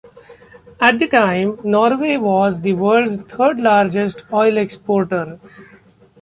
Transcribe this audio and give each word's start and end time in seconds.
At 0.81 0.97
the 0.97 1.07
time 1.07 1.59
Norway 1.63 2.17
was 2.17 2.61
the 2.61 2.73
world's 2.73 3.17
third 3.21 3.59
largest 3.59 4.23
oil 4.33 4.57
exporter. 4.57 5.39